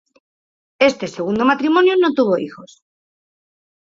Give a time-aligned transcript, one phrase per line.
[0.89, 2.81] Este segundo matrimonio no tuvo hijos.